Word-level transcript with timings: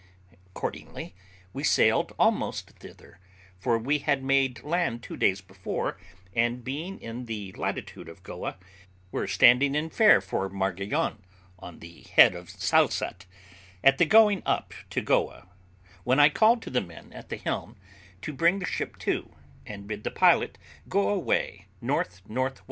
Accordingly, 0.47 1.13
we 1.53 1.63
sailed 1.63 2.11
almost 2.17 2.71
thither, 2.79 3.19
for 3.59 3.77
we 3.77 3.99
had 3.99 4.23
made 4.23 4.63
land 4.63 5.03
two 5.03 5.15
days 5.15 5.41
before, 5.41 5.99
and 6.33 6.63
being 6.63 6.99
in 6.99 7.25
the 7.25 7.51
latitude 7.51 8.09
of 8.09 8.23
Goa, 8.23 8.57
were 9.11 9.27
standing 9.27 9.75
in 9.75 9.91
fair 9.91 10.19
for 10.19 10.49
Margaon, 10.49 11.19
on 11.59 11.81
the 11.81 12.01
head 12.15 12.33
of 12.33 12.49
Salsat, 12.49 13.27
at 13.83 13.99
the 13.99 14.05
going 14.07 14.41
up 14.43 14.73
to 14.89 15.01
Goa, 15.01 15.47
when 16.03 16.19
I 16.19 16.29
called 16.29 16.63
to 16.63 16.71
the 16.71 16.81
men 16.81 17.13
at 17.13 17.29
the 17.29 17.37
helm 17.37 17.77
to 18.23 18.33
bring 18.33 18.57
the 18.57 18.65
ship 18.65 18.97
to, 19.05 19.35
and 19.67 19.85
bid 19.87 20.03
the 20.03 20.09
pilot 20.09 20.57
go 20.89 21.09
away 21.09 21.67
N.N.W. 21.79 22.51